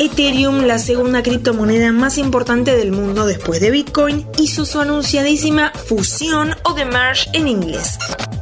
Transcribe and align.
Ethereum, 0.00 0.62
la 0.62 0.78
segunda 0.78 1.24
criptomoneda 1.24 1.90
más 1.90 2.18
importante 2.18 2.76
del 2.76 2.92
mundo 2.92 3.26
después 3.26 3.60
de 3.60 3.70
Bitcoin, 3.70 4.26
hizo 4.38 4.64
su 4.64 4.80
anunciadísima 4.80 5.72
fusión 5.72 6.54
o 6.62 6.74
de 6.74 6.84
merge 6.84 7.28
en 7.32 7.48
inglés. 7.48 7.98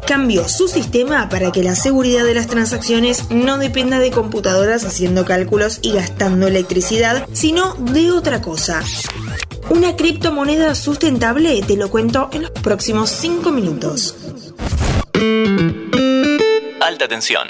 Cambió 0.07 0.49
su 0.49 0.69
sistema 0.69 1.29
para 1.31 1.53
que 1.53 1.63
la 1.63 1.75
seguridad 1.75 2.25
de 2.25 2.35
las 2.35 2.47
transacciones 2.47 3.31
no 3.31 3.57
dependa 3.57 3.99
de 3.99 4.11
computadoras 4.11 4.85
haciendo 4.85 5.25
cálculos 5.25 5.79
y 5.81 5.93
gastando 5.93 6.47
electricidad, 6.47 7.27
sino 7.33 7.75
de 7.75 8.13
otra 8.13 8.43
cosa. 8.43 8.83
Una 9.71 9.97
criptomoneda 9.97 10.75
sustentable 10.75 11.63
te 11.63 11.77
lo 11.77 11.91
cuento 11.91 12.29
en 12.33 12.43
los 12.43 12.51
próximos 12.51 13.11
5 13.11 13.51
minutos. 13.51 14.15
Alta 16.81 17.09
tensión. 17.09 17.49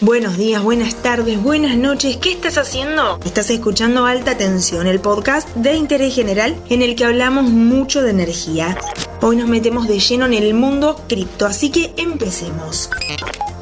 Buenos 0.00 0.36
días, 0.36 0.62
buenas 0.62 0.94
tardes, 1.02 1.42
buenas 1.42 1.76
noches. 1.76 2.18
¿Qué 2.18 2.30
estás 2.30 2.56
haciendo? 2.56 3.18
Estás 3.24 3.50
escuchando 3.50 4.06
Alta 4.06 4.38
Tensión, 4.38 4.86
el 4.86 5.00
podcast 5.00 5.48
de 5.56 5.74
interés 5.74 6.14
general 6.14 6.54
en 6.68 6.82
el 6.82 6.94
que 6.94 7.04
hablamos 7.04 7.50
mucho 7.50 8.00
de 8.02 8.10
energía. 8.10 8.78
Hoy 9.22 9.34
nos 9.34 9.48
metemos 9.48 9.88
de 9.88 9.98
lleno 9.98 10.26
en 10.26 10.34
el 10.34 10.54
mundo 10.54 11.02
cripto, 11.08 11.46
así 11.46 11.70
que 11.70 11.94
empecemos. 11.96 12.88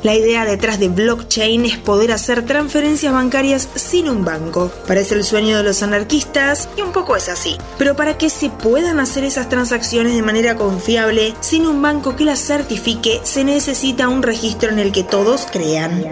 La 0.07 0.15
idea 0.15 0.45
detrás 0.45 0.79
de 0.79 0.89
blockchain 0.89 1.67
es 1.67 1.79
poder 1.79 2.13
hacer 2.13 2.47
transferencias 2.47 3.13
bancarias 3.13 3.69
sin 3.75 4.09
un 4.09 4.25
banco. 4.25 4.71
Parece 4.87 5.17
el 5.17 5.25
sueño 5.25 5.57
de 5.57 5.65
los 5.65 5.83
anarquistas 5.83 6.69
y 6.77 6.83
un 6.83 6.93
poco 6.93 7.17
es 7.17 7.29
así. 7.29 7.57
Pero 7.77 7.97
para 7.97 8.17
que 8.17 8.31
se 8.31 8.49
puedan 8.49 9.01
hacer 9.01 9.25
esas 9.25 9.49
transacciones 9.49 10.15
de 10.15 10.23
manera 10.23 10.55
confiable, 10.55 11.35
sin 11.41 11.67
un 11.67 11.83
banco 11.83 12.15
que 12.15 12.25
las 12.25 12.39
certifique, 12.39 13.21
se 13.25 13.43
necesita 13.43 14.07
un 14.07 14.23
registro 14.23 14.71
en 14.71 14.79
el 14.79 14.93
que 14.93 15.03
todos 15.03 15.49
crean. 15.51 16.05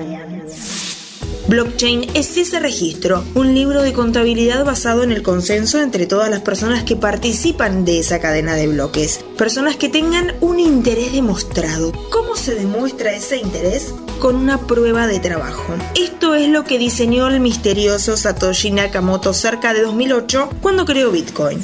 Blockchain 1.47 2.07
es 2.15 2.39
ese 2.39 2.59
registro, 2.59 3.23
un 3.35 3.55
libro 3.55 3.83
de 3.83 3.93
contabilidad 3.93 4.65
basado 4.65 5.03
en 5.03 5.13
el 5.13 5.23
consenso 5.23 5.79
entre 5.79 6.07
todas 6.07 6.31
las 6.31 6.41
personas 6.41 6.85
que 6.85 6.97
participan 6.97 7.85
de 7.85 7.99
esa 7.99 8.19
cadena 8.19 8.55
de 8.55 8.67
bloques. 8.67 9.23
Personas 9.37 9.77
que 9.77 9.91
tengan 9.91 10.35
un 10.41 10.59
interés 10.59 11.13
demostrado. 11.13 11.93
¿Cómo 12.11 12.35
se 12.35 12.55
demuestra 12.55 13.13
ese 13.13 13.37
interés? 13.37 13.95
Con 14.21 14.37
una 14.37 14.59
prueba 14.67 15.07
de 15.07 15.21
trabajo. 15.21 15.75
Esto 15.95 16.35
es 16.35 16.49
lo 16.49 16.65
que 16.65 16.79
diseñó 16.79 17.29
el 17.29 17.41
misterioso 17.41 18.17
Satoshi 18.17 18.71
Nakamoto 18.71 19.35
cerca 19.35 19.75
de 19.75 19.83
2008 19.83 20.49
cuando 20.63 20.87
creó 20.87 21.11
Bitcoin. 21.11 21.63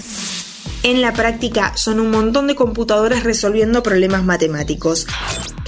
En 0.83 1.01
la 1.01 1.15
práctica 1.15 1.73
son 1.77 2.01
un 2.01 2.11
montón 2.11 2.47
de 2.47 2.55
computadoras 2.55 3.23
resolviendo 3.23 3.83
problemas 3.83 4.25
matemáticos. 4.25 5.07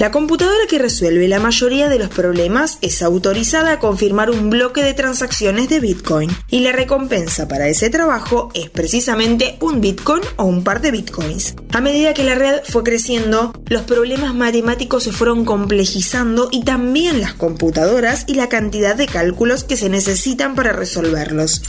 La 0.03 0.11
computadora 0.11 0.67
que 0.69 0.81
resuelve 0.81 1.29
la 1.29 1.39
mayoría 1.39 1.89
de 1.89 1.97
los 1.97 2.09
problemas 2.09 2.79
es 2.81 3.03
autorizada 3.03 3.71
a 3.71 3.79
confirmar 3.79 4.31
un 4.31 4.51
bloque 4.51 4.83
de 4.83 4.95
transacciones 4.95 5.69
de 5.69 5.79
Bitcoin 5.79 6.29
y 6.49 6.59
la 6.59 6.73
recompensa 6.73 7.47
para 7.47 7.69
ese 7.69 7.89
trabajo 7.89 8.51
es 8.53 8.69
precisamente 8.69 9.57
un 9.61 9.81
Bitcoin 9.81 10.23
o 10.39 10.43
un 10.43 10.65
par 10.65 10.81
de 10.81 10.91
Bitcoins. 10.91 11.55
A 11.73 11.81
medida 11.81 12.15
que 12.15 12.25
la 12.25 12.35
red 12.35 12.63
fue 12.65 12.83
creciendo, 12.83 13.53
los 13.69 13.83
problemas 13.83 14.35
matemáticos 14.35 15.05
se 15.05 15.13
fueron 15.13 15.45
complejizando 15.45 16.49
y 16.51 16.65
también 16.65 17.21
las 17.21 17.35
computadoras 17.35 18.25
y 18.27 18.35
la 18.35 18.49
cantidad 18.49 18.97
de 18.97 19.07
cálculos 19.07 19.63
que 19.63 19.77
se 19.77 19.89
necesitan 19.89 20.57
para 20.57 20.73
resolverlos. 20.73 21.63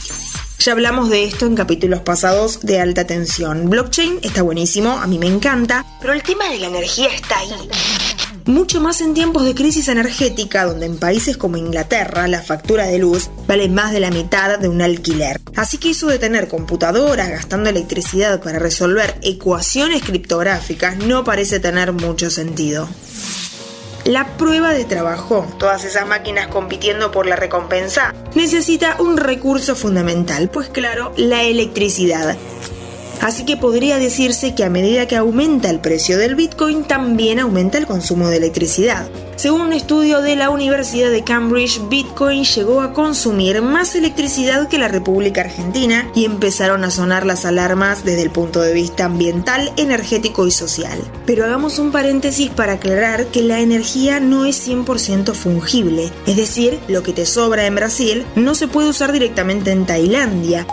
Ya 0.58 0.72
hablamos 0.72 1.08
de 1.08 1.22
esto 1.22 1.46
en 1.46 1.54
capítulos 1.54 2.00
pasados 2.00 2.62
de 2.62 2.80
alta 2.80 3.06
tensión. 3.06 3.70
Blockchain 3.70 4.18
está 4.22 4.42
buenísimo, 4.42 4.90
a 4.90 5.06
mí 5.06 5.18
me 5.18 5.26
encanta, 5.26 5.86
pero 6.00 6.12
el 6.12 6.24
tema 6.24 6.48
de 6.48 6.58
la 6.58 6.66
energía 6.66 7.14
está 7.14 7.38
ahí. 7.38 7.50
Mucho 8.46 8.78
más 8.78 9.00
en 9.00 9.14
tiempos 9.14 9.46
de 9.46 9.54
crisis 9.54 9.88
energética, 9.88 10.66
donde 10.66 10.84
en 10.84 10.98
países 10.98 11.38
como 11.38 11.56
Inglaterra 11.56 12.28
la 12.28 12.42
factura 12.42 12.84
de 12.86 12.98
luz 12.98 13.30
vale 13.46 13.70
más 13.70 13.92
de 13.92 14.00
la 14.00 14.10
mitad 14.10 14.58
de 14.58 14.68
un 14.68 14.82
alquiler. 14.82 15.40
Así 15.56 15.78
que 15.78 15.90
eso 15.90 16.08
de 16.08 16.18
tener 16.18 16.48
computadoras 16.48 17.30
gastando 17.30 17.70
electricidad 17.70 18.42
para 18.42 18.58
resolver 18.58 19.16
ecuaciones 19.22 20.02
criptográficas 20.02 20.98
no 20.98 21.24
parece 21.24 21.58
tener 21.58 21.92
mucho 21.92 22.28
sentido. 22.28 22.86
La 24.04 24.36
prueba 24.36 24.74
de 24.74 24.84
trabajo, 24.84 25.46
todas 25.58 25.86
esas 25.86 26.06
máquinas 26.06 26.48
compitiendo 26.48 27.10
por 27.10 27.26
la 27.26 27.36
recompensa, 27.36 28.12
necesita 28.34 28.96
un 29.00 29.16
recurso 29.16 29.74
fundamental, 29.74 30.50
pues 30.50 30.68
claro, 30.68 31.14
la 31.16 31.44
electricidad. 31.44 32.36
Así 33.24 33.46
que 33.46 33.56
podría 33.56 33.96
decirse 33.96 34.54
que 34.54 34.64
a 34.64 34.68
medida 34.68 35.08
que 35.08 35.16
aumenta 35.16 35.70
el 35.70 35.80
precio 35.80 36.18
del 36.18 36.34
Bitcoin, 36.34 36.84
también 36.84 37.38
aumenta 37.38 37.78
el 37.78 37.86
consumo 37.86 38.28
de 38.28 38.36
electricidad. 38.36 39.08
Según 39.36 39.62
un 39.62 39.72
estudio 39.72 40.20
de 40.20 40.36
la 40.36 40.50
Universidad 40.50 41.10
de 41.10 41.24
Cambridge, 41.24 41.80
Bitcoin 41.88 42.44
llegó 42.44 42.82
a 42.82 42.92
consumir 42.92 43.62
más 43.62 43.94
electricidad 43.94 44.68
que 44.68 44.76
la 44.76 44.88
República 44.88 45.40
Argentina 45.40 46.06
y 46.14 46.26
empezaron 46.26 46.84
a 46.84 46.90
sonar 46.90 47.24
las 47.24 47.46
alarmas 47.46 48.04
desde 48.04 48.20
el 48.20 48.30
punto 48.30 48.60
de 48.60 48.74
vista 48.74 49.06
ambiental, 49.06 49.72
energético 49.78 50.46
y 50.46 50.50
social. 50.50 50.98
Pero 51.24 51.46
hagamos 51.46 51.78
un 51.78 51.92
paréntesis 51.92 52.50
para 52.50 52.74
aclarar 52.74 53.24
que 53.28 53.40
la 53.40 53.60
energía 53.60 54.20
no 54.20 54.44
es 54.44 54.68
100% 54.68 55.32
fungible, 55.32 56.12
es 56.26 56.36
decir, 56.36 56.78
lo 56.88 57.02
que 57.02 57.14
te 57.14 57.24
sobra 57.24 57.64
en 57.64 57.74
Brasil 57.74 58.26
no 58.36 58.54
se 58.54 58.68
puede 58.68 58.90
usar 58.90 59.12
directamente 59.12 59.70
en 59.70 59.86
Tailandia. 59.86 60.66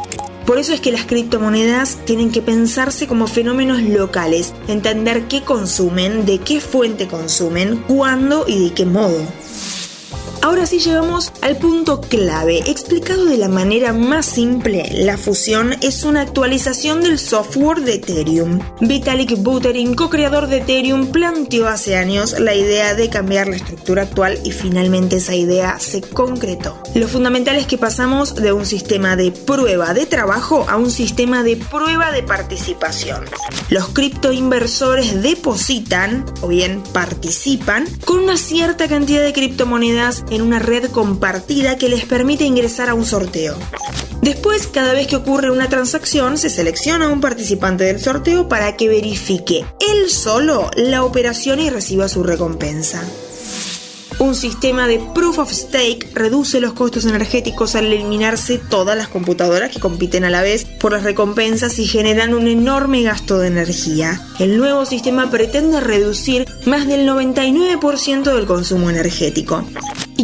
Por 0.45 0.57
eso 0.57 0.73
es 0.73 0.81
que 0.81 0.91
las 0.91 1.05
criptomonedas 1.05 1.97
tienen 2.05 2.31
que 2.31 2.41
pensarse 2.41 3.07
como 3.07 3.27
fenómenos 3.27 3.81
locales, 3.81 4.53
entender 4.67 5.27
qué 5.27 5.43
consumen, 5.43 6.25
de 6.25 6.39
qué 6.39 6.59
fuente 6.59 7.07
consumen, 7.07 7.77
cuándo 7.87 8.45
y 8.47 8.69
de 8.69 8.73
qué 8.73 8.85
modo. 8.85 9.25
Ahora 10.43 10.65
sí 10.65 10.79
llegamos 10.79 11.31
al 11.43 11.57
punto 11.57 12.01
clave. 12.01 12.63
Explicado 12.65 13.25
de 13.25 13.37
la 13.37 13.47
manera 13.47 13.93
más 13.93 14.25
simple, 14.25 14.89
la 14.91 15.15
fusión 15.15 15.75
es 15.81 16.03
una 16.03 16.21
actualización 16.21 17.01
del 17.01 17.19
software 17.19 17.81
de 17.81 17.95
Ethereum. 17.95 18.59
Vitalik 18.81 19.37
Buterin, 19.37 19.93
co-creador 19.93 20.47
de 20.47 20.57
Ethereum, 20.57 21.11
planteó 21.11 21.67
hace 21.67 21.95
años 21.95 22.39
la 22.39 22.55
idea 22.55 22.95
de 22.95 23.09
cambiar 23.09 23.49
la 23.49 23.57
estructura 23.57 24.01
actual 24.01 24.39
y 24.43 24.51
finalmente 24.51 25.17
esa 25.17 25.35
idea 25.35 25.79
se 25.79 26.01
concretó. 26.01 26.81
Lo 26.95 27.07
fundamental 27.07 27.55
es 27.57 27.67
que 27.67 27.77
pasamos 27.77 28.33
de 28.33 28.51
un 28.51 28.65
sistema 28.65 29.15
de 29.15 29.31
prueba 29.31 29.93
de 29.93 30.07
trabajo 30.07 30.65
a 30.67 30.75
un 30.75 30.89
sistema 30.89 31.43
de 31.43 31.57
prueba 31.57 32.11
de 32.11 32.23
participación. 32.23 33.25
Los 33.69 33.89
criptoinversores 33.89 35.21
depositan 35.21 36.25
o 36.41 36.47
bien 36.47 36.81
participan 36.93 37.85
con 38.05 38.21
una 38.21 38.37
cierta 38.37 38.87
cantidad 38.87 39.21
de 39.21 39.33
criptomonedas 39.33 40.23
en 40.31 40.41
una 40.41 40.57
red 40.57 40.89
compartida 40.89 41.77
que 41.77 41.89
les 41.89 42.05
permite 42.05 42.45
ingresar 42.45 42.89
a 42.89 42.95
un 42.95 43.05
sorteo. 43.05 43.55
Después, 44.21 44.67
cada 44.67 44.93
vez 44.93 45.07
que 45.07 45.15
ocurre 45.15 45.51
una 45.51 45.69
transacción, 45.69 46.37
se 46.37 46.49
selecciona 46.49 47.05
a 47.05 47.09
un 47.09 47.21
participante 47.21 47.83
del 47.83 47.99
sorteo 47.99 48.47
para 48.47 48.77
que 48.77 48.87
verifique 48.87 49.65
él 49.79 50.09
solo 50.09 50.69
la 50.75 51.03
operación 51.03 51.59
y 51.59 51.69
reciba 51.69 52.07
su 52.07 52.23
recompensa. 52.23 53.03
Un 54.19 54.35
sistema 54.35 54.87
de 54.87 54.99
proof 55.15 55.39
of 55.39 55.51
stake 55.51 56.07
reduce 56.13 56.61
los 56.61 56.73
costos 56.73 57.05
energéticos 57.05 57.73
al 57.73 57.85
eliminarse 57.87 58.59
todas 58.59 58.95
las 58.95 59.07
computadoras 59.07 59.71
que 59.71 59.79
compiten 59.79 60.23
a 60.23 60.29
la 60.29 60.43
vez 60.43 60.65
por 60.65 60.91
las 60.91 61.01
recompensas 61.01 61.79
y 61.79 61.87
generan 61.87 62.35
un 62.35 62.47
enorme 62.47 63.01
gasto 63.01 63.39
de 63.39 63.47
energía. 63.47 64.21
El 64.37 64.59
nuevo 64.59 64.85
sistema 64.85 65.31
pretende 65.31 65.79
reducir 65.79 66.45
más 66.67 66.87
del 66.87 67.09
99% 67.09 68.35
del 68.35 68.45
consumo 68.45 68.91
energético. 68.91 69.65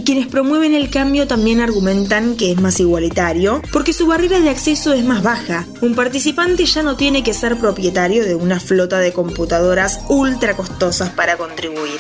Quienes 0.07 0.27
promueven 0.27 0.73
el 0.73 0.89
cambio 0.89 1.27
también 1.27 1.59
argumentan 1.59 2.37
que 2.37 2.53
es 2.53 2.61
más 2.61 2.79
igualitario 2.79 3.61
porque 3.73 3.91
su 3.91 4.07
barrera 4.07 4.39
de 4.39 4.49
acceso 4.49 4.93
es 4.93 5.03
más 5.03 5.21
baja. 5.21 5.67
Un 5.81 5.95
participante 5.95 6.65
ya 6.65 6.81
no 6.81 6.95
tiene 6.95 7.23
que 7.23 7.33
ser 7.33 7.57
propietario 7.57 8.23
de 8.23 8.33
una 8.33 8.61
flota 8.61 8.99
de 8.99 9.11
computadoras 9.11 9.99
ultra 10.07 10.55
costosas 10.55 11.09
para 11.09 11.35
contribuir. 11.35 11.99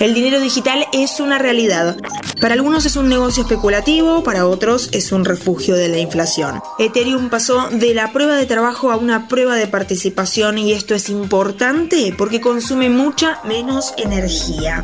El 0.00 0.14
dinero 0.14 0.40
digital 0.40 0.86
es 0.94 1.20
una 1.20 1.38
realidad. 1.38 1.98
Para 2.40 2.54
algunos 2.54 2.86
es 2.86 2.96
un 2.96 3.10
negocio 3.10 3.42
especulativo, 3.42 4.24
para 4.24 4.46
otros 4.46 4.88
es 4.92 5.12
un 5.12 5.26
refugio 5.26 5.76
de 5.76 5.88
la 5.88 5.98
inflación. 5.98 6.62
Ethereum 6.78 7.28
pasó 7.28 7.68
de 7.72 7.92
la 7.92 8.10
prueba 8.10 8.36
de 8.36 8.46
trabajo 8.46 8.90
a 8.90 8.96
una 8.96 9.28
prueba 9.28 9.56
de 9.56 9.66
participación 9.66 10.56
y 10.56 10.72
esto 10.72 10.94
es 10.94 11.10
importante 11.10 12.14
porque 12.16 12.40
consume 12.40 12.88
mucha 12.88 13.40
menos 13.44 13.92
energía. 13.98 14.82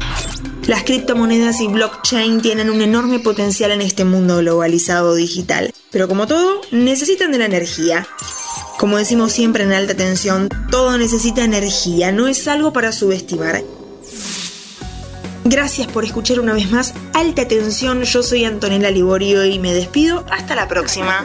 Las 0.70 0.84
criptomonedas 0.84 1.60
y 1.60 1.66
blockchain 1.66 2.42
tienen 2.42 2.70
un 2.70 2.80
enorme 2.80 3.18
potencial 3.18 3.72
en 3.72 3.80
este 3.80 4.04
mundo 4.04 4.36
globalizado 4.36 5.16
digital, 5.16 5.74
pero 5.90 6.06
como 6.06 6.28
todo, 6.28 6.60
necesitan 6.70 7.32
de 7.32 7.38
la 7.38 7.46
energía. 7.46 8.06
Como 8.78 8.96
decimos 8.96 9.32
siempre 9.32 9.64
en 9.64 9.72
alta 9.72 9.96
tensión, 9.96 10.48
todo 10.70 10.96
necesita 10.96 11.42
energía, 11.42 12.12
no 12.12 12.28
es 12.28 12.46
algo 12.46 12.72
para 12.72 12.92
subestimar. 12.92 13.64
Gracias 15.44 15.88
por 15.88 16.04
escuchar 16.04 16.38
una 16.38 16.52
vez 16.52 16.70
más 16.70 16.94
Alta 17.14 17.48
Tensión. 17.48 18.04
Yo 18.04 18.22
soy 18.22 18.44
Antonella 18.44 18.92
Liborio 18.92 19.44
y 19.44 19.58
me 19.58 19.74
despido. 19.74 20.24
Hasta 20.30 20.54
la 20.54 20.68
próxima. 20.68 21.24